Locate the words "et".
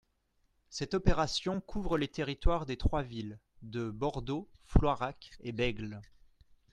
5.41-5.51